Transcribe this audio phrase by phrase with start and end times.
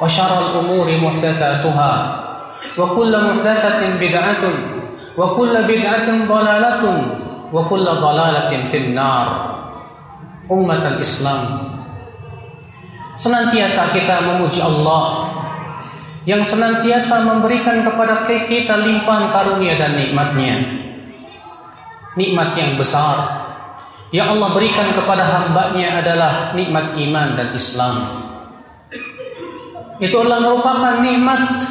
[0.00, 1.92] وشر الأمور محدثاتها
[2.78, 4.44] وكل محدثة بدعة
[5.16, 6.82] وكل بدعة ضلالة
[7.52, 9.26] وكل ضلالة في النار
[10.52, 11.44] أمة الإسلام
[13.16, 15.32] Senantiasa kita memuji Allah
[16.28, 20.84] yang senantiasa memberikan kepada kita limpahan karunia dan nikmatnya.
[22.12, 23.16] Nikmat yang besar
[24.12, 28.19] yang Allah berikan kepada hambanya adalah nikmat iman dan Islam.
[30.01, 31.61] Itu adalah merupakan nikmat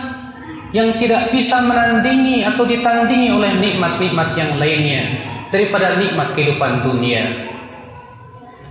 [0.71, 5.03] yang tidak bisa menandingi atau ditandingi oleh nikmat-nikmat yang lainnya
[5.51, 7.51] daripada nikmat kehidupan dunia.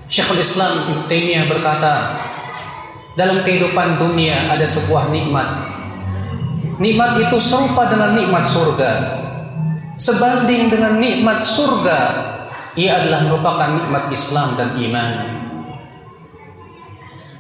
[0.07, 1.93] Syekhul Islam Ibn Taimiyah berkata,
[3.19, 5.67] dalam kehidupan dunia ada sebuah nikmat.
[6.79, 8.91] Nikmat itu serupa dengan nikmat surga.
[9.99, 11.99] Sebanding dengan nikmat surga,
[12.79, 15.11] ia adalah merupakan nikmat Islam dan iman.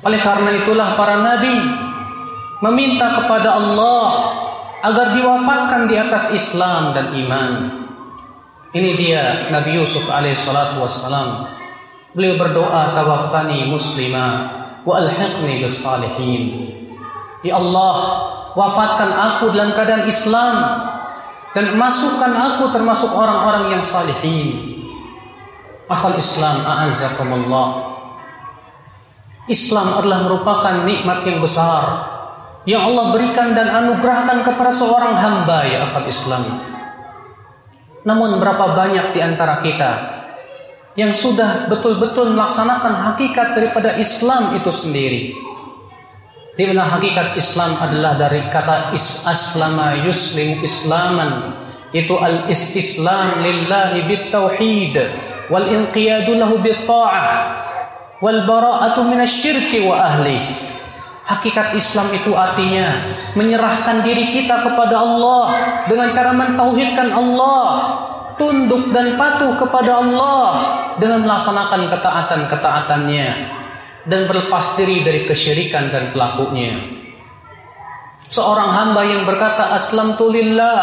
[0.03, 1.87] Oleh karena itulah para nabi
[2.59, 4.07] meminta kepada Allah
[4.83, 7.51] agar diwafatkan di atas Islam dan iman.
[8.69, 11.49] Ini dia Nabi Yusuf alaihissalatu wassalam.
[12.13, 14.27] Beliau berdoa tawaffani muslima
[14.85, 16.43] wa alhiqni bis salihin.
[17.41, 17.97] Ya Allah,
[18.53, 20.55] wafatkan aku dalam keadaan Islam
[21.55, 24.77] dan masukkan aku termasuk orang-orang yang salihin.
[25.89, 27.97] Akhal Islam a'azzakumullah.
[29.49, 32.08] Islam adalah merupakan nikmat yang besar
[32.69, 36.61] yang Allah berikan dan anugerahkan kepada seorang hamba ya akhal Islam.
[38.05, 39.91] Namun berapa banyak di antara kita
[40.93, 45.33] yang sudah betul-betul melaksanakan hakikat daripada Islam itu sendiri.
[46.53, 51.57] Di mana hakikat Islam adalah dari kata is aslama yuslim islaman
[51.89, 54.93] itu al istislam lillahi bit tauhid
[55.49, 57.65] wal inqiyadu lahu bit ta'ah
[58.21, 60.68] wal bara'atu minasyirki wa ahlihi
[61.29, 63.05] Hakikat Islam itu artinya
[63.37, 65.45] menyerahkan diri kita kepada Allah
[65.85, 67.65] dengan cara mentauhidkan Allah,
[68.33, 70.45] tunduk dan patuh kepada Allah
[70.97, 73.29] dengan melaksanakan ketaatan-ketaatannya
[74.09, 76.97] dan berlepas diri dari kesyirikan dan pelakunya.
[78.25, 80.81] Seorang hamba yang berkata aslam tulillah,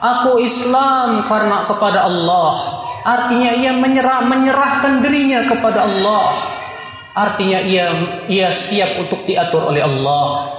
[0.00, 2.56] aku Islam karena kepada Allah.
[3.04, 6.57] Artinya ia menyerah menyerahkan dirinya kepada Allah.
[7.18, 7.90] Artinya ia
[8.30, 10.54] ia siap untuk diatur oleh Allah.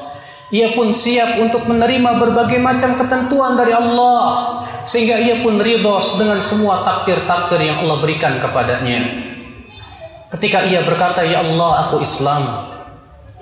[0.52, 6.42] Ia pun siap untuk menerima berbagai macam ketentuan dari Allah sehingga ia pun ridho dengan
[6.44, 9.00] semua takdir-takdir yang Allah berikan kepadanya.
[10.36, 12.44] Ketika ia berkata, "Ya Allah, aku Islam."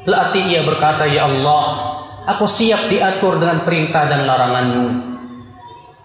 [0.05, 1.65] Berarti ia berkata, "Ya Allah,
[2.29, 4.87] aku siap diatur dengan perintah dan laranganmu."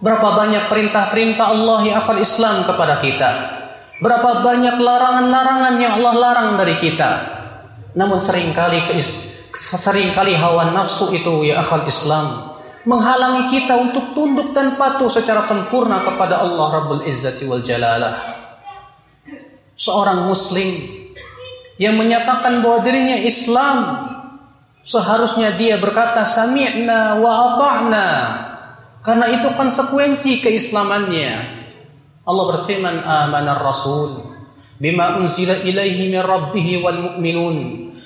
[0.02, 3.61] Berapa banyak perintah-perintah Allah yang akan Islam kepada kita?
[4.02, 7.12] Berapa banyak larangan-larangan yang Allah larang dari kita.
[7.94, 8.82] Namun sering kali
[9.54, 12.52] sering kali hawa nafsu itu ya akal Islam
[12.82, 18.42] menghalangi kita untuk tunduk dan patuh secara sempurna kepada Allah Rabbul Izzati wal Jalalah.
[19.78, 20.82] Seorang muslim
[21.78, 23.78] yang menyatakan bahwa dirinya Islam
[24.82, 28.08] seharusnya dia berkata sami'na wa ata'na
[29.02, 31.61] karena itu konsekuensi keislamannya.
[32.22, 34.22] Allah berfirman amanar rasul
[34.78, 37.56] bima unzila ilaihi min rabbih wal mu'minun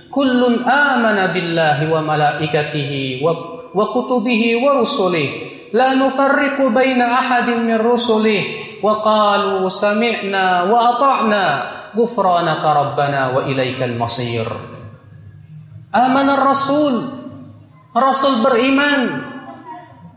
[0.08, 3.32] kullun amana billahi wa malaikatihi wa
[3.76, 5.28] wa kutubihi wa rusulih
[5.76, 11.44] la nufarriqu baina ahadin min rusulih wa qalu sami'na wa ata'na
[11.92, 14.48] ghufranaka rabbana wa ilaikal masir
[15.92, 17.04] amana rasul
[17.92, 19.35] rasul beriman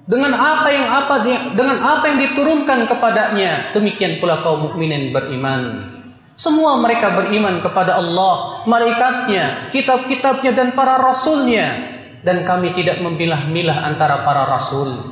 [0.10, 1.16] dengan apa yang apa
[1.54, 5.94] dengan apa yang diturunkan kepadanya demikian pula kaum mukminin beriman
[6.40, 12.00] semua mereka beriman kepada Allah, malaikatnya, kitab-kitabnya dan para rasulnya.
[12.24, 15.04] Dan kami tidak memilah-milah antara para rasul.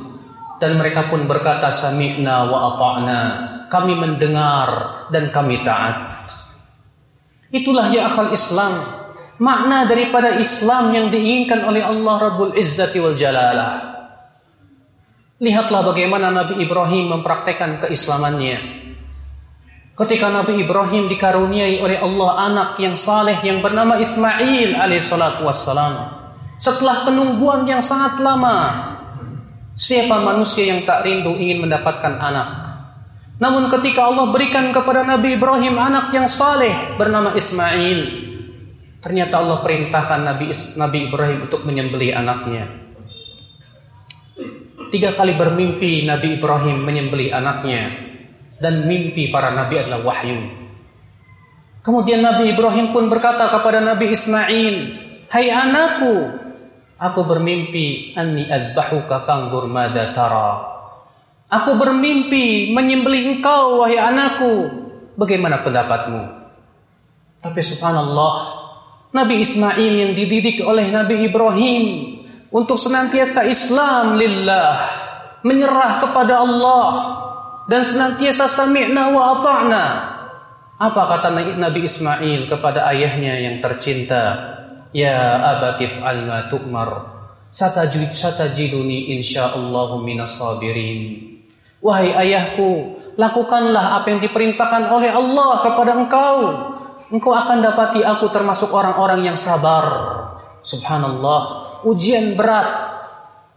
[0.56, 3.20] Dan mereka pun berkata sami'na wa ata'na.
[3.68, 4.68] Kami mendengar
[5.12, 6.16] dan kami taat.
[7.52, 8.80] Itulah ya akal Islam.
[9.36, 13.97] Makna daripada Islam yang diinginkan oleh Allah Rabbul Izzati wal Jalalah.
[15.38, 18.58] Lihatlah bagaimana Nabi Ibrahim mempraktekkan keislamannya.
[19.94, 26.10] Ketika Nabi Ibrahim dikaruniai oleh Allah anak yang saleh yang bernama Ismail alaihissalatu wassalam.
[26.58, 28.66] Setelah penungguan yang sangat lama,
[29.78, 32.48] siapa manusia yang tak rindu ingin mendapatkan anak?
[33.38, 37.98] Namun ketika Allah berikan kepada Nabi Ibrahim anak yang saleh bernama Ismail,
[38.98, 42.87] ternyata Allah perintahkan Nabi, Nabi Ibrahim untuk menyembelih anaknya.
[44.88, 47.92] Tiga kali bermimpi Nabi Ibrahim menyembelih anaknya
[48.56, 50.40] dan mimpi para nabi adalah wahyu.
[51.84, 54.76] Kemudian Nabi Ibrahim pun berkata kepada Nabi Ismail,
[55.28, 56.14] "Hai anakku,
[56.96, 60.50] aku bermimpi anni adbahuka fangdur mada tara."
[61.48, 64.68] Aku bermimpi menyembelih engkau wahai anakku.
[65.16, 66.20] Bagaimana pendapatmu?
[67.40, 68.34] Tapi subhanallah,
[69.16, 71.82] Nabi Ismail yang dididik oleh Nabi Ibrahim
[72.48, 74.72] untuk senantiasa Islam lillah,
[75.44, 76.88] menyerah kepada Allah,
[77.68, 79.84] dan senantiasa sami'na wa ata'na.
[80.78, 84.56] Apa kata Nabi Ismail kepada ayahnya yang tercinta?
[84.94, 87.18] Ya abatif al ma tu'mar.
[87.48, 91.28] Satajid satajiduni insyaallah minas sabirin.
[91.84, 96.38] Wahai ayahku, lakukanlah apa yang diperintahkan oleh Allah kepada engkau.
[97.08, 99.84] Engkau akan dapati aku termasuk orang-orang yang sabar.
[100.60, 102.98] Subhanallah, ujian berat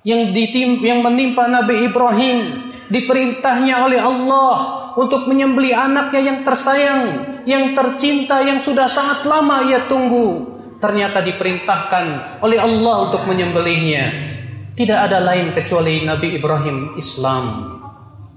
[0.02, 4.56] yang ditim yang menimpa Nabi Ibrahim diperintahnya oleh Allah
[5.00, 7.04] untuk menyembeli anaknya yang tersayang,
[7.48, 10.52] yang tercinta, yang sudah sangat lama ia tunggu.
[10.82, 12.06] Ternyata diperintahkan
[12.42, 14.04] oleh Allah untuk menyembelihnya.
[14.74, 17.70] Tidak ada lain kecuali Nabi Ibrahim Islam.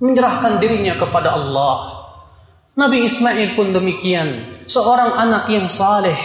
[0.04, 2.04] Menyerahkan dirinya kepada Allah.
[2.76, 4.60] Nabi Ismail pun demikian.
[4.68, 6.18] Seorang anak yang saleh.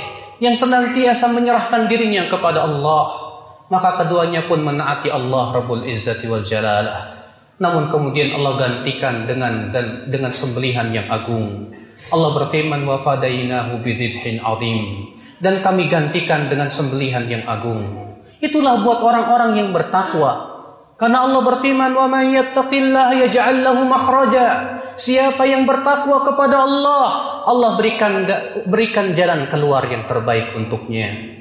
[0.44, 3.29] Yang senantiasa menyerahkan dirinya kepada Allah.
[3.70, 7.22] Maka keduanya pun menaati Allah Rabbul Izzati wal Jalalah.
[7.62, 11.70] Namun kemudian Allah gantikan dengan dan dengan sembelihan yang agung.
[12.10, 18.10] Allah berfirman wa fadainahu bidzibhin azim dan kami gantikan dengan sembelihan yang agung.
[18.42, 20.50] Itulah buat orang-orang yang bertakwa.
[21.00, 24.46] Karena Allah berfirman wa may yattaqillaha yaj'al lahu makhraja.
[25.00, 27.08] Siapa yang bertakwa kepada Allah,
[27.48, 28.28] Allah berikan
[28.68, 31.39] berikan jalan keluar yang terbaik untuknya.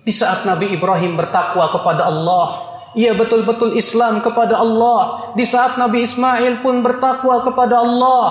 [0.00, 5.32] Di saat Nabi Ibrahim bertakwa kepada Allah, ia betul-betul Islam kepada Allah.
[5.36, 8.24] Di saat Nabi Ismail pun bertakwa kepada Allah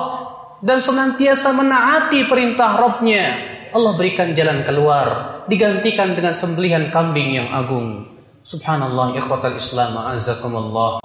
[0.59, 3.25] dan senantiasa menaati perintah Robnya,
[3.71, 5.07] Allah berikan jalan keluar,
[5.47, 8.03] digantikan dengan sembelihan kambing yang agung.
[8.43, 10.99] Subhanallah, ikhwatal Islam, azakumullah.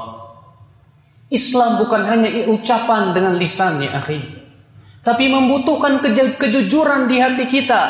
[1.29, 4.23] Islam bukan hanya ucapan dengan lisan ya akhi,
[5.03, 6.01] tapi membutuhkan
[6.41, 7.83] kejujuran di hati kita.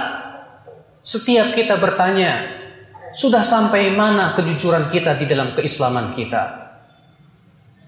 [1.04, 2.63] Setiap kita bertanya,
[3.14, 6.66] sudah sampai mana kejujuran kita di dalam keislaman kita?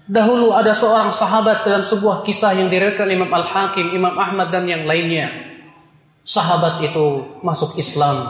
[0.07, 4.87] Dahulu ada seorang sahabat dalam sebuah kisah yang diriwayatkan Imam Al-Hakim, Imam Ahmad dan yang
[4.87, 5.27] lainnya.
[6.23, 8.23] Sahabat itu masuk Islam.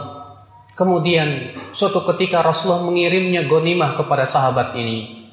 [0.73, 5.29] Kemudian suatu ketika Rasulullah mengirimnya gonimah kepada sahabat ini.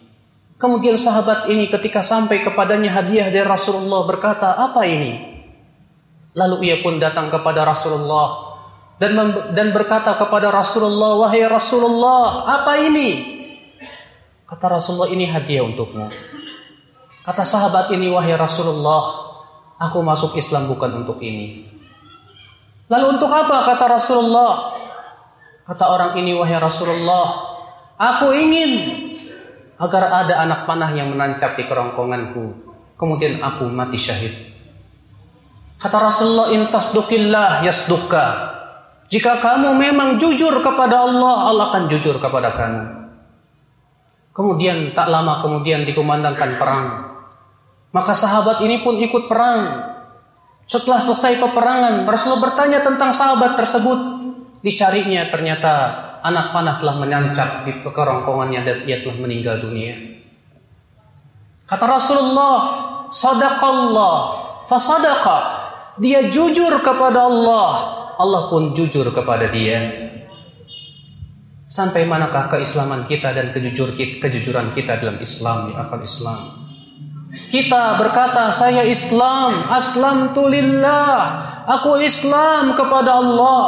[0.61, 5.41] Kemudian sahabat ini ketika sampai kepadanya hadiah dari Rasulullah berkata, "Apa ini?"
[6.37, 8.54] Lalu ia pun datang kepada Rasulullah
[8.95, 9.19] dan
[9.51, 13.35] dan berkata kepada Rasulullah, "Wahai Rasulullah, apa ini?"
[14.47, 16.15] Kata Rasulullah, "Ini hadiah untukmu."
[17.27, 19.35] Kata sahabat ini, "Wahai Rasulullah,
[19.83, 21.67] aku masuk Islam bukan untuk ini."
[22.87, 23.65] Lalu untuk apa?
[23.67, 24.79] Kata Rasulullah.
[25.65, 27.35] Kata orang ini, "Wahai Rasulullah,
[27.99, 28.71] aku ingin
[29.81, 32.45] agar ada anak panah yang menancap di kerongkonganku,
[32.95, 34.55] kemudian aku mati syahid."
[35.83, 38.55] Kata Rasulullah, "Intas dukillah yasduka."
[39.09, 42.83] Jika kamu memang jujur kepada Allah, Allah akan jujur kepada kamu.
[44.35, 46.87] Kemudian tak lama kemudian dikumandangkan perang.
[47.95, 49.95] Maka sahabat ini pun ikut perang.
[50.67, 53.99] Setelah selesai peperangan, Rasulullah bertanya tentang sahabat tersebut.
[54.65, 55.73] Dicarinya ternyata
[56.25, 59.95] anak panah telah menyancap di kerongkongannya dan ia telah meninggal dunia.
[61.69, 62.57] Kata Rasulullah,
[63.13, 64.17] sadaqallah,
[64.67, 65.43] fasadaqah.
[66.03, 67.71] Dia jujur kepada Allah,
[68.19, 70.11] Allah pun jujur kepada dia.
[71.65, 76.65] Sampai manakah keislaman kita dan kejujur kejujuran kita dalam Islam ya akal Islam?
[77.35, 81.19] Kita berkata, saya Islam, aslam tulillah,
[81.67, 83.67] aku Islam kepada Allah.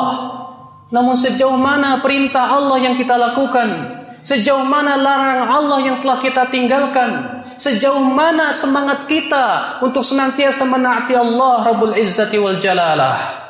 [0.95, 3.99] Namun sejauh mana perintah Allah yang kita lakukan?
[4.23, 7.43] Sejauh mana larangan Allah yang telah kita tinggalkan?
[7.59, 13.46] Sejauh mana semangat kita untuk senantiasa menaati Allah Rabbul Izzati wal Jalalah?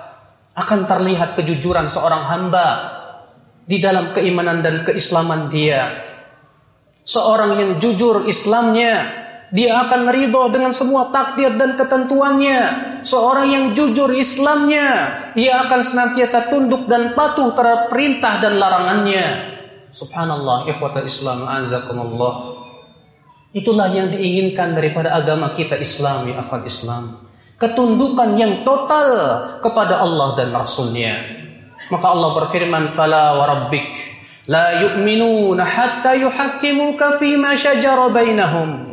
[0.57, 2.69] Akan terlihat kejujuran seorang hamba
[3.67, 6.07] di dalam keimanan dan keislaman dia.
[7.07, 12.61] Seorang yang jujur Islamnya, dia akan ridho dengan semua takdir dan ketentuannya.
[13.07, 14.89] Seorang yang jujur Islamnya,
[15.39, 19.55] ia akan senantiasa tunduk dan patuh terhadap perintah dan larangannya.
[19.95, 22.59] Subhanallah, ikhwatal Islam, azakumullah.
[23.55, 27.26] Itulah yang diinginkan daripada agama kita Islam, ya akhwat Islam
[27.62, 29.10] Ketundukan yang total
[29.62, 31.14] kepada Allah dan Rasulnya.
[31.94, 33.90] Maka Allah berfirman, Fala wa rabbik,
[34.50, 38.92] la yu'minuna hatta yuhakkimuka fima syajara bainahum.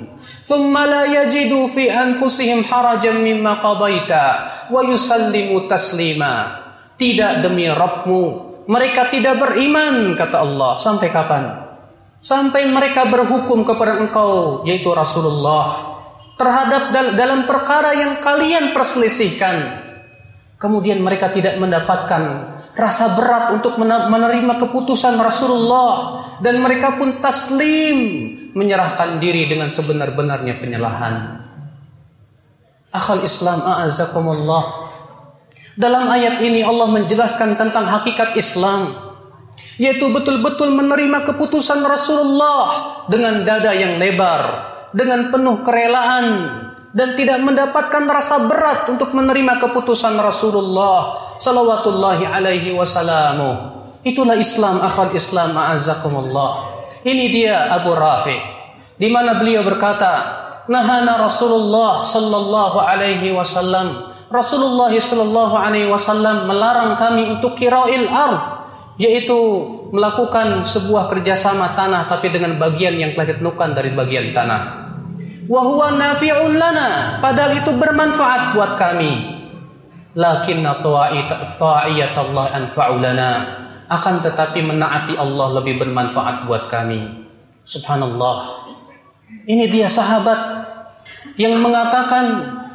[0.48, 4.12] ثم لا يجدوا في أنفسهم حرجا مما قضيت
[4.72, 6.34] ويسلموا تسليما
[6.98, 8.22] tidak demi Rabbmu
[8.66, 11.44] mereka tidak beriman kata Allah sampai kapan
[12.18, 15.91] sampai mereka berhukum kepada engkau yaitu Rasulullah
[16.43, 19.83] terhadap dalam perkara yang kalian perselisihkan
[20.59, 28.00] kemudian mereka tidak mendapatkan rasa berat untuk menerima keputusan Rasulullah dan mereka pun taslim
[28.55, 31.15] menyerahkan diri dengan sebenar-benarnya penyalahan.
[32.95, 34.93] Akhal Islam a'azakumullah.
[35.73, 38.93] Dalam ayat ini Allah menjelaskan tentang hakikat Islam
[39.81, 42.65] yaitu betul-betul menerima keputusan Rasulullah
[43.09, 46.25] dengan dada yang lebar, dengan penuh kerelaan
[46.93, 53.73] dan tidak mendapatkan rasa berat untuk menerima keputusan Rasulullah sallallahu alaihi wasallam.
[54.05, 56.50] Itulah Islam akhal Islam a'azakumullah.
[57.01, 58.38] Ini dia Abu Rafi.
[58.93, 64.13] Di mana beliau berkata, Nahana Rasulullah sallallahu alaihi wasallam.
[64.31, 68.39] Rasulullah sallallahu alaihi wasallam melarang kami untuk kirail ard,
[68.95, 69.35] yaitu
[69.93, 74.82] melakukan sebuah kerjasama tanah tapi dengan bagian yang telah ditentukan dari bagian tanah.
[75.50, 79.12] Wahuwa nafi'un lana, padahal itu bermanfaat buat kami.
[80.13, 83.31] Lakinna ta'iyat Allah anfa'u lana
[83.89, 87.01] akan tetapi menaati Allah lebih bermanfaat buat kami.
[87.65, 88.69] Subhanallah.
[89.43, 90.39] Ini dia sahabat
[91.35, 92.25] yang mengatakan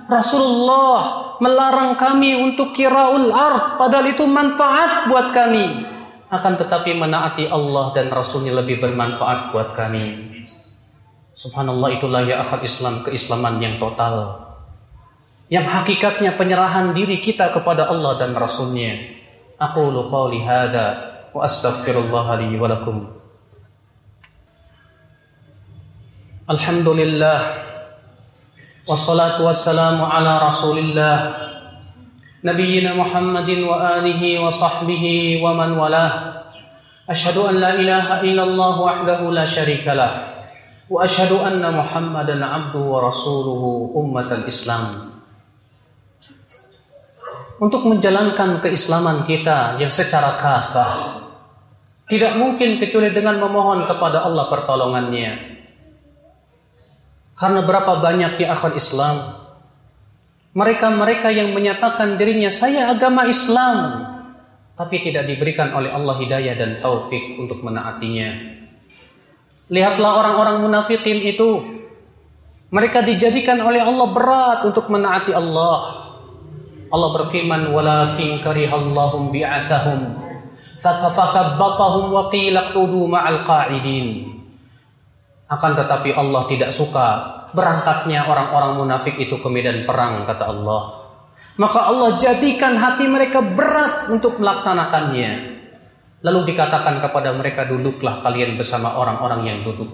[0.08, 5.86] Rasulullah melarang kami untuk kiraul ard padahal itu manfaat buat kami.
[6.28, 10.27] Akan tetapi menaati Allah dan Rasulnya lebih bermanfaat buat kami.
[11.38, 14.42] Subhanallah itulah ya akal Islam keislaman yang total.
[15.46, 18.98] Yang hakikatnya penyerahan diri kita kepada Allah dan Rasulnya.
[19.54, 20.98] Aku lupa lihada
[21.30, 23.06] wa astaghfirullah li wa lakum.
[26.50, 27.40] Alhamdulillah
[28.88, 31.36] Wassalatu wassalamu ala rasulillah
[32.40, 36.40] Nabiyyina Muhammadin wa alihi wa sahbihi wa man walah
[37.04, 40.37] Ashadu an la ilaha illallah wahdahu la sharika lah
[40.89, 43.63] وأشهد أن محمدا عبده ورسوله
[43.95, 44.85] أمة الإسلام
[47.63, 51.23] untuk menjalankan keislaman kita yang secara kafah.
[52.11, 55.31] Tidak mungkin kecuali dengan memohon kepada Allah pertolongannya.
[57.39, 59.43] Karena berapa banyak ya akhwat Islam
[60.53, 64.05] mereka-mereka yang menyatakan dirinya saya agama Islam
[64.77, 68.56] tapi tidak diberikan oleh Allah hidayah dan taufik untuk menaatinya.
[69.68, 71.76] Lihatlah orang-orang munafikin itu.
[72.72, 76.08] Mereka dijadikan oleh Allah berat untuk menaati Allah.
[76.88, 80.16] Allah berfirman walakin karihallahum bi'asahum
[80.80, 82.72] fasabbatahum wa qila
[83.08, 84.36] ma'al qa'idin.
[85.48, 87.06] Akan tetapi Allah tidak suka
[87.52, 91.12] berangkatnya orang-orang munafik itu ke medan perang kata Allah.
[91.56, 95.57] Maka Allah jadikan hati mereka berat untuk melaksanakannya
[96.24, 99.90] lalu dikatakan kepada mereka duduklah kalian bersama orang-orang yang duduk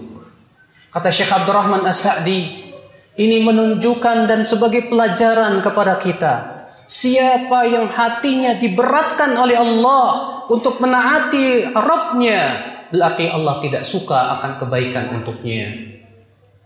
[0.89, 2.65] kata Syekh Abdurrahman As-Sa'di
[3.15, 6.55] ini menunjukkan dan sebagai pelajaran kepada kita
[6.85, 12.41] Siapa yang hatinya diberatkan oleh Allah untuk menaati Rabbnya,
[12.93, 15.73] berarti Allah tidak suka akan kebaikan untuknya.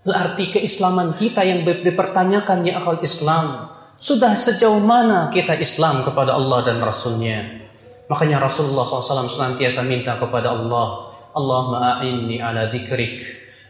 [0.04, 3.72] Berarti keislaman kita yang dipertanyakan ya akal Islam.
[3.96, 7.59] Sudah sejauh mana kita Islam kepada Allah dan Rasulnya?
[8.10, 13.22] Makanya Rasulullah SAW senantiasa minta kepada Allah, Allahumma a'inni ala dzikrik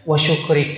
[0.07, 0.73] wa syukrik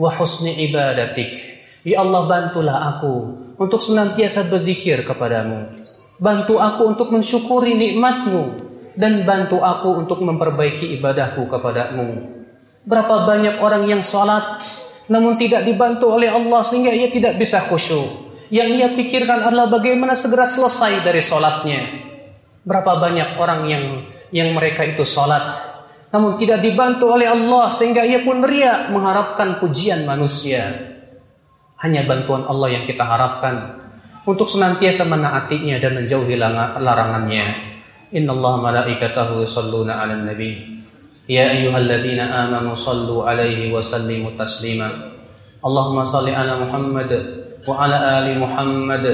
[0.00, 1.60] wa husni ibadatik.
[1.84, 3.14] Ya Allah bantulah aku
[3.60, 5.76] untuk senantiasa berzikir kepadamu.
[6.16, 8.56] Bantu aku untuk mensyukuri nikmatmu
[8.96, 12.32] dan bantu aku untuk memperbaiki ibadahku kepadamu.
[12.88, 14.64] Berapa banyak orang yang salat
[15.12, 18.32] namun tidak dibantu oleh Allah sehingga ia tidak bisa khusyuk.
[18.48, 22.11] Yang ia pikirkan adalah bagaimana segera selesai dari salatnya.
[22.62, 23.84] Berapa banyak orang yang
[24.32, 25.72] yang mereka itu salat
[26.12, 30.68] namun tidak dibantu oleh Allah sehingga ia pun riak mengharapkan pujian manusia.
[31.80, 33.80] Hanya bantuan Allah yang kita harapkan
[34.28, 37.74] untuk senantiasa menaatinya dan menjauhi larangannya.
[38.12, 40.84] Inna Allah malaikatahu yusalluna ala nabi.
[41.24, 44.92] Ya ayyuhalladzina amanu sallu alaihi wa sallimu taslima.
[45.64, 47.08] Allahumma salli ala Muhammad
[47.64, 49.04] wa ala ali Muhammad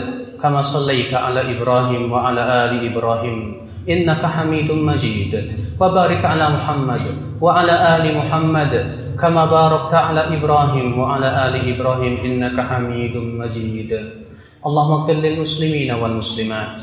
[0.62, 5.32] sallaita ala Ibrahim wa ala ali Ibrahim إنك حميد مجيد.
[5.80, 7.00] وبارك على محمد
[7.40, 8.72] وعلى آل محمد
[9.16, 13.92] كما باركت على إبراهيم وعلى آل إبراهيم إنك حميد مجيد.
[14.66, 16.76] اللهم اغفر للمسلمين والمسلمات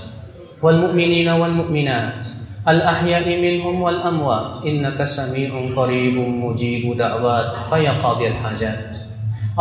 [0.65, 2.27] والمؤمنين والمؤمنات
[2.65, 4.65] الأحياء منهم والأموات.
[4.65, 7.69] إنك سميع قريب مجيب دعوات.
[7.69, 8.97] فيا قاضي الحاجات.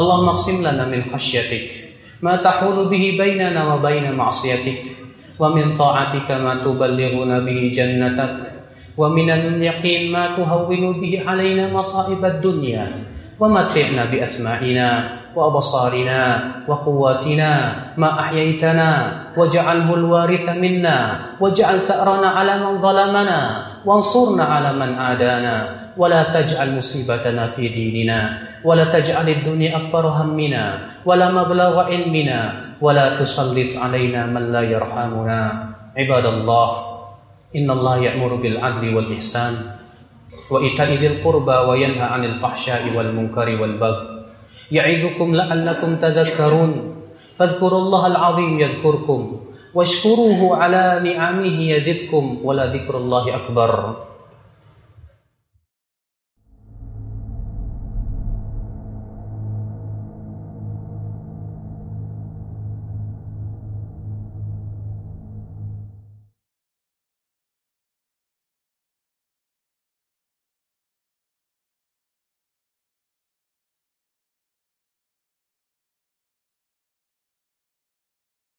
[0.00, 1.83] اللهم اقسم لنا من خشيتك
[2.22, 4.82] ما تحول به بيننا وبين معصيتك
[5.38, 8.36] ومن طاعتك ما تبلغنا به جنتك
[8.96, 12.86] ومن اليقين ما تهون به علينا مصائب الدنيا
[13.40, 14.88] ومتعنا بأسماعنا
[15.34, 16.22] وأبصارنا
[16.68, 17.52] وقواتنا
[17.96, 18.90] ما أحييتنا
[19.36, 20.98] واجعله الوارث منا
[21.40, 23.40] واجعل ثأرنا على من ظلمنا
[23.84, 30.64] وانصرنا على من عادانا ولا تجعل مصيبتنا في ديننا ولا تجعل الدنيا أكبر همنا
[31.06, 32.40] ولا مبلغ علمنا
[32.80, 35.40] ولا تسلط علينا من لا يرحمنا.
[35.96, 36.68] عباد الله
[37.56, 39.54] إن الله يأمر بالعدل والإحسان
[40.50, 44.06] وإيتاء ذي القربى وينهى عن الفحشاء والمنكر والبغي.
[44.72, 46.72] يعظكم لعلكم تذكرون.
[47.34, 49.20] فاذكروا الله العظيم يذكركم
[49.74, 53.70] واشكروه على نعمه يزدكم ولذكر الله أكبر.